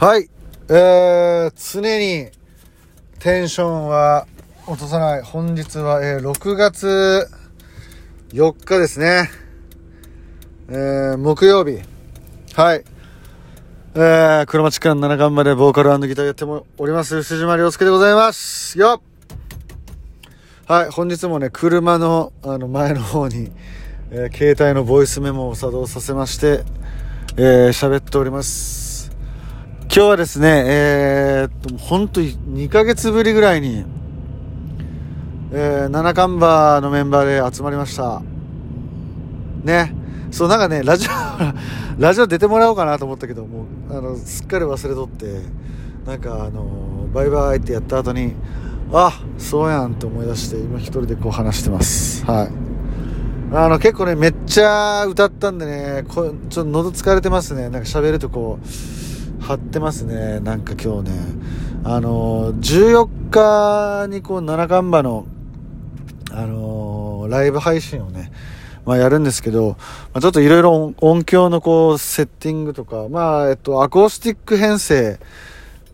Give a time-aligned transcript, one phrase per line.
[0.00, 0.30] はい。
[0.68, 2.30] えー、常に
[3.18, 4.28] テンションは
[4.68, 5.22] 落とさない。
[5.22, 7.28] 本日は、えー、6月
[8.28, 9.28] 4日ですね。
[10.68, 11.80] えー、木曜日。
[12.54, 12.84] はい。
[13.96, 18.78] えー、黒町間7巻までボーカルギターやってもおります、牛島良介でございます。
[18.78, 23.50] よっはい、本日もね、車の、あの、前の方に、
[24.12, 26.62] えー携帯のボイスメモを作動させまして、
[27.36, 28.87] えー喋っております。
[29.90, 33.86] 今日はですね、えーっと、本当に2ヶ月ぶりぐらいに、
[35.50, 38.20] えー、七カンバーのメンバーで集まりました。
[39.64, 39.94] ね。
[40.30, 41.10] そう、なんかね、ラジオ、
[41.98, 45.40] ラジオ出てもらおうかなと思ったけど、もう、あの、すっかり忘れとって、
[46.06, 48.34] なんか、あの、バイバイってやった後に、
[48.92, 52.26] あ、そうやんって思い出して、今一人でこう話してます。
[52.26, 52.48] はい。
[53.54, 57.70] あの、結構ね、めっちゃ歌ったんでね、こちょっと喉疲れてますね。
[57.70, 59.07] なんか喋るとこう、
[59.48, 60.40] 張ってますね。
[60.40, 61.18] なんか今日ね。
[61.82, 65.26] あの、14日にこう、七カンバの、
[66.30, 68.30] あのライブ配信をね、
[68.84, 69.78] まあやるんですけど、
[70.12, 75.18] まあ、ちょっといろいろ音音響のこう、セッティングとか、まあ、えっと、アコースティック編成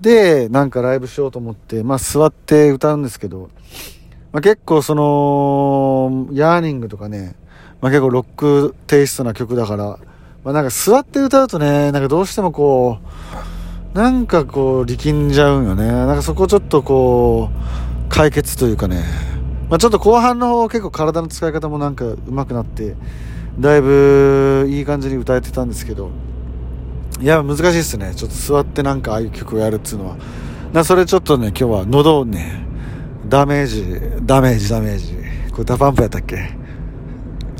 [0.00, 3.50] で、なんかライブしようと思って、まあ座って歌うんですけど、
[4.32, 7.36] まあ結構その、ヤーニングとかね、
[7.82, 9.98] まあ結構ロックテイストな曲だから、
[10.44, 12.98] まあなんか座って歌うとね、なんかどうしてもこ
[13.94, 15.86] う、なんかこう力んじゃうんよね。
[15.86, 19.04] なんかそこちょっとこう、解決というかね、
[19.70, 22.96] まあちょっと後半の方結構体の使い方もなんか上手くなって、
[23.58, 26.10] だいぶいい感じに歌えてたんですけど、
[27.20, 28.14] いや、難しいっすね。
[28.16, 30.16] ちょっと座ってなんかああいう曲をやるっていうのは。
[30.72, 32.66] な、それちょっとね、今日は喉をね、
[33.28, 35.14] ダメージ、ダメージ、ダメージ。
[35.52, 36.61] これ DA PUMP やったっけ？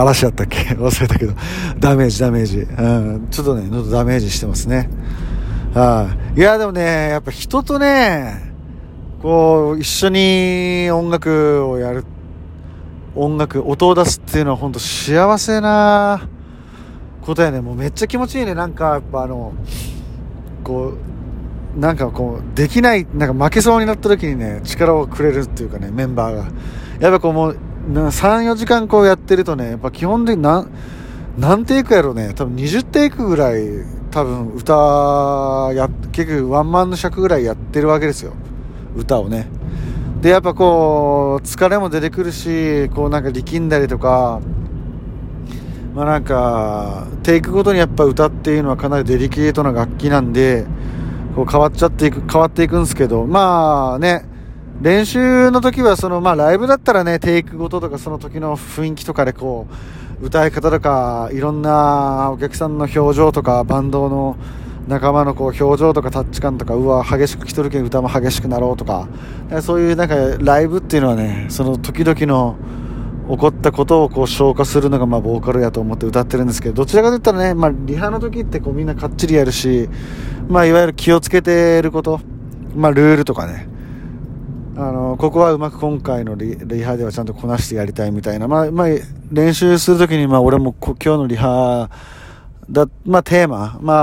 [0.00, 0.58] 嵐やったっけ？
[0.78, 1.32] 忘れたけど。
[1.78, 2.58] ダメージ、ダメージ。
[2.58, 3.26] うん。
[3.30, 4.88] ちょっとね、喉ダメージしてますね。
[5.74, 6.40] はい。
[6.40, 8.52] いや、でもね、やっぱ人とね、
[9.22, 12.04] こう、一緒に音楽をやる、
[13.16, 16.20] 音楽、音を出すっていうのは本当幸せな
[17.22, 17.60] ことやね。
[17.60, 18.54] もうめっちゃ気持ちいいね。
[18.54, 19.52] なんか、やっぱあの、
[20.62, 20.92] こ
[21.76, 26.44] う、なんかこう、できない、なんか負けそうになった時にね、力をくれるっていうかね、メンバーが。
[27.00, 27.56] やっぱこうもう、
[27.88, 30.68] な3、4時間こうやってるとね、やっぱ基本的に何、
[31.38, 32.32] 何テイクやろうね。
[32.34, 33.62] 多分20テイクぐらい、
[34.10, 38.32] 多分歌、や、結局ワンマンの尺ぐらいやってるわけですよ。
[38.96, 39.48] 歌をね。
[40.20, 44.40] で、やっぱこう、疲れも出てくるし、こうなんか力んだりとか、
[45.94, 50.66] まあなんか、テイクごとにやっぱ歌っていうのはかなりデリケートな楽器なんで、
[51.34, 54.24] こう変わっちゃっていく、変わっていくんですけど、まあね、
[54.80, 59.66] 練習の時はその、まあライブだったらね、テイクごととかその時の雰囲気とかでこ
[60.22, 64.36] う、歌い方とか、いろんなお客さんの表情とか、バンドの
[64.86, 69.08] 仲間のこう表情とかタッチ感とか、うわ、激しく来とるけん歌も激しくなろうとか、
[69.62, 72.56] そういうなんかライブっていうのはね、その時々の
[73.28, 79.88] 起こったことをこう消化するのがまあボーカルやと思って歌ってるんですけど、どちらかといったらね、まあリハの時ってこうみんなかっちりやるし、
[80.48, 82.20] まあいわゆる気をつけてること、
[82.74, 83.68] まあルールとかね、
[84.80, 88.86] あの、ここはうまく今回のリハではちゃんとこなしてやりたいみたいな、まあ、まあ、
[89.32, 91.90] 練習するときに、まあ、俺も今日のリハ
[92.70, 93.94] だ、まあ、テーマ、ま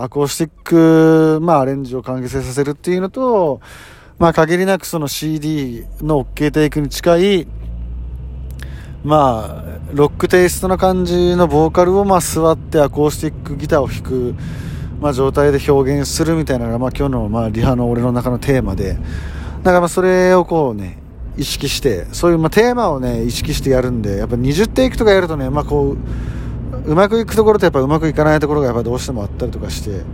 [0.00, 3.60] あ、アコースティック、まあ、アレンジを完結させるっていうのと、
[4.18, 7.46] まあ、限りなくその CD の OK テイクに近い、
[9.04, 14.34] まあ、ロックテイストな感じのボーカルを、まあ、座ってアコースティックギターを弾く、
[15.00, 18.98] まあ、状態で表現するみたいなのが、まあ、今日の、まあ、リハの俺の中のテーマで、
[19.68, 20.96] だからまあそれをこうね、
[21.36, 25.94] 意識して、そういうまあテーマをね、意識してやるんで、やっぱ20テイクとかやるとね、まあこ
[26.86, 30.04] う、うまくいくところとやっぱうまくいかないところがやっぱどうしてもあったりとかして、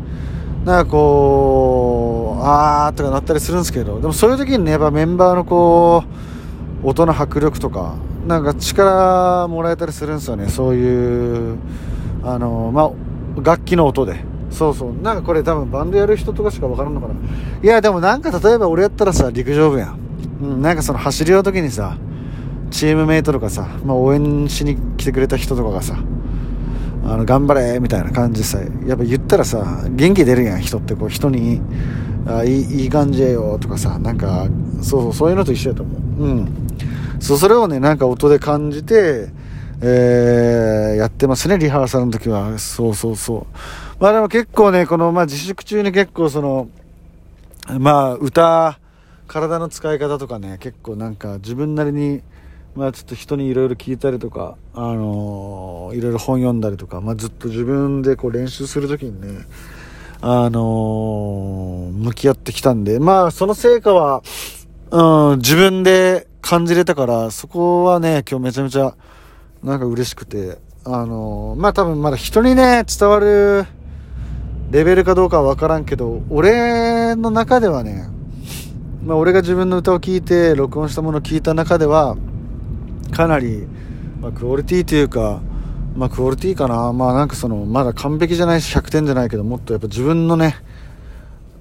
[0.64, 6.02] なんかこう、あーとかなったりするんですけど、でもそういう時にね、やっぱメンバーのこ
[6.82, 7.94] う、音の迫力とか、
[8.26, 11.58] なんか力もらえたりするんですよね、そういう、
[12.24, 12.90] あの、まあ、
[13.40, 14.33] 楽器の音で。
[14.54, 15.02] そうそう。
[15.02, 17.14] なんかこれ多分バンドやる人とかしかわからんのかな。
[17.62, 19.98] いや、でもなんか例えば俺やったらさ、陸上部やん。
[20.42, 21.98] うん、なんかその走りの時にさ、
[22.70, 25.96] チームメイトとかさ、まあ応援しに来てくれた人とかがさ、
[27.04, 31.60] あの、頑張れみたいな感じでさ、やっぱ言ったらさ、元気出るやん、人ってこう、人に、
[32.26, 34.46] あいいいい感じやよとかさ、なんか、
[34.80, 36.24] そうそう、そういうのと一緒やと思う。
[36.24, 36.48] うん。
[37.20, 39.28] そう、それをね、なんか音で感じて、
[39.82, 42.58] えー、やってますね、リハーサルの時は。
[42.58, 43.46] そうそうそ
[43.93, 43.93] う。
[44.04, 46.68] まあでも結構ね、この、まあ自粛中に結構その、
[47.78, 48.78] まあ歌、
[49.26, 52.20] 体の使い方とかね、結構なんか自分なりに、
[52.74, 59.46] まあちょっと人にいろいろ聞いたりとか、あのいろいろ本読んだりとか、まあずっと自分でこう練習するときにね、
[60.20, 64.22] あのー、向き合ってきたんで、まあ、その成果は、
[64.90, 68.94] うん、自分で感じれたから、そこはね、今日めちゃめちゃ、
[69.62, 73.64] なんか嬉しくて、あのー、まあ多分まだ人にね、伝わる
[74.70, 78.08] レベルかどうかはわからんけど、俺の中ではね、
[79.04, 82.16] まあ俺が自分の歌を聴いて、録音したものを聞いた中では、
[83.12, 83.66] かなり、
[84.20, 85.40] まあ、クオリティというか、
[85.96, 86.92] まあクオリティかな。
[86.92, 90.56] まあなんかその、まだ完璧じゃないし100点じゃないけど、もっとやっぱ自分のね、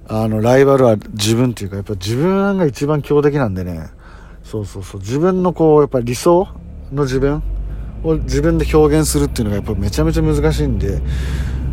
[0.08, 3.90] あの、ライバルは自分っていうか、やっぱ自分が一番強敵なんでね、
[4.42, 6.48] そうそうそう、自分のこう、やっぱ理想
[6.92, 7.42] の自分
[8.02, 11.00] を自分で表現するっていうのがやっぱめちゃめちゃ難しいんで、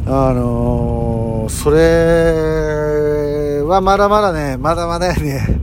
[0.05, 5.61] あのー、それはまだまだね、まだまだやね。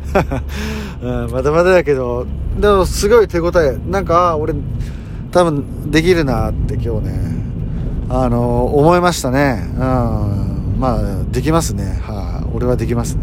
[1.32, 2.26] まだまだやけど、
[2.58, 3.78] でもすごい手応え。
[3.88, 4.54] なんか、俺、
[5.30, 7.36] 多分できるなって今日ね、
[8.08, 9.68] あのー、思いましたね。
[9.74, 10.76] うん。
[10.78, 11.00] まあ、
[11.30, 12.00] できますね。
[12.02, 13.22] はい、あ、俺はできますね。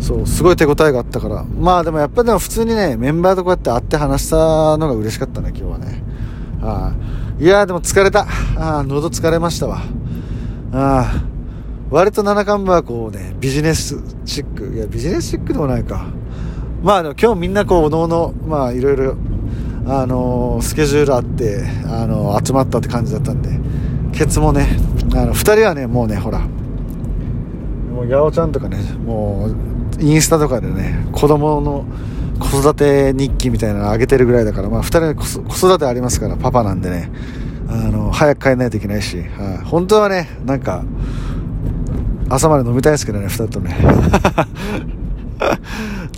[0.00, 1.44] そう、すごい手応えがあったから。
[1.44, 6.02] まあでもやっぱでも普通にね、メンバーとこうやって会って話したのが嬉しかったね、今日はね。
[6.62, 6.92] あ
[7.38, 8.26] いやでも疲れた。
[8.56, 9.82] ああ喉疲れましたわ。
[10.72, 11.30] ああ
[11.90, 14.74] 割と七冠はこうね、ビジネスチック。
[14.76, 16.06] いや、ビジネスチックでもないか。
[16.82, 19.16] まあでも今日みんなこう、おのおの、まあいろいろ、
[19.86, 23.50] あのー、スケジュールあって、あのー、集まったって感じだったんで、
[24.16, 24.68] ケツもね、
[25.14, 26.38] あの、二人はね、もうね、ほら、
[27.92, 31.84] もう、八百ちゃんとかね、もう、インスタとかでね、子供の、
[32.38, 37.10] 子育て日記みたいなの上げてるぐらいだから、まあ、二人子育てありますから、パパなんでね、
[37.70, 40.82] あの、早く帰んないといけないし、はい、本当はね、なんか、
[42.28, 43.76] 朝まで飲みたいですけどね、二人とね。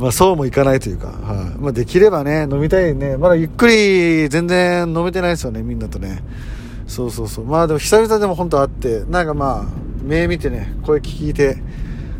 [0.00, 1.12] まあ、そうもいかないというか、は
[1.56, 3.16] い、まあ、できればね、飲みたいね。
[3.18, 6.22] まだゆっくり全然飲めてないですよね、みんなとね。
[6.86, 7.44] そうそうそう。
[7.44, 9.72] まあでも久々でも本当会って、なんかまあ、
[10.02, 11.58] 目見てね、声聞いて、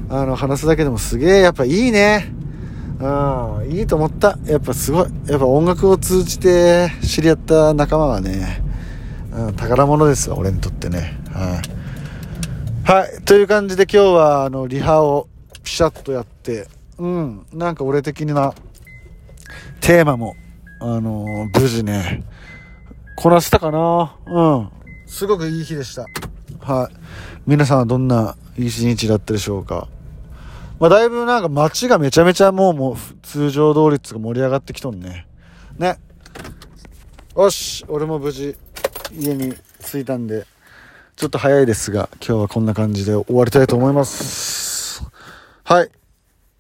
[0.09, 2.33] あの、話すだけでもすげえ、やっぱいいね。
[3.01, 4.39] うん、いいと思った。
[4.47, 5.07] やっぱすごい。
[5.27, 8.62] やっぱ音楽を通じて知り合った仲間はね、
[9.33, 11.19] うん、宝物ですわ、俺にとってね。
[11.33, 11.63] は
[12.87, 12.91] い。
[12.91, 13.23] はい。
[13.25, 15.29] という感じで今日は、あの、リハを
[15.63, 16.69] ピシャッとやって、
[16.99, 18.53] うん、なんか俺的な
[19.81, 20.35] テーマも、
[20.81, 22.25] あのー、無事ね、
[23.17, 24.71] こなせたかなうん。
[25.07, 26.05] すごくいい日でした。
[26.61, 26.95] はい。
[27.47, 29.89] 皆さんはどんな一日だったでしょうか
[30.79, 35.27] まあ、だいぶなんか街がめちゃめちゃもうもう通常通りっつうか盛り上がってきとんね。
[35.79, 35.97] ね。
[37.35, 38.57] よし、俺も無事
[39.15, 40.47] 家に着いたんで、
[41.17, 45.05] ちょっと早いですが、今日はこんな感じで終わりたいと思います。
[45.65, 45.91] はい。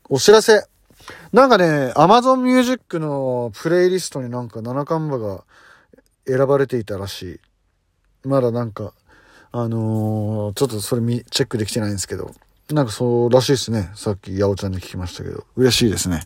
[0.09, 0.65] お知らせ。
[1.33, 5.45] なんかね、Amazon Music のプレイリストになんか七冠馬が
[6.27, 7.41] 選ばれていたらし
[8.25, 8.29] い。
[8.29, 8.93] まだなんか、
[9.51, 12.33] あのー、ちょっとそれチェックできてないんですけど、
[12.71, 13.91] なんかそうらしいですね。
[13.95, 15.45] さっき、八百ちゃんに聞きましたけど。
[15.57, 16.23] 嬉しいですね。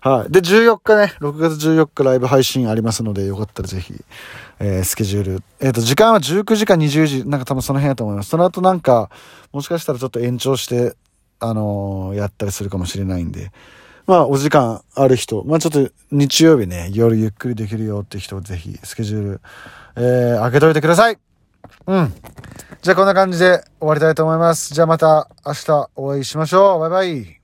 [0.00, 0.32] はい。
[0.32, 3.94] で、14日ね、6月14日ライブ配信ありますので、よかったらぜひ、
[4.58, 5.42] えー、スケジュール。
[5.60, 8.30] えっ、ー、と、時間は19時か20時、なんか多分その辺やと思います。
[8.30, 9.10] その後なんか、
[9.52, 10.94] もしかしたらちょっと延長して、
[11.38, 13.52] あのー、やったりするかもしれないんで、
[14.06, 19.40] まあ、お時間ある人、まあちょっと日曜日ね、夜ゆっくりできるよって人、ぜひ、スケジュール、
[19.96, 21.18] えー、開けといてください
[21.86, 22.12] うん。
[22.82, 24.72] じゃあこんな感じで終わりたいと思います。
[24.72, 26.80] じゃあまた明日お会いしましょう。
[26.80, 27.39] バイバイ。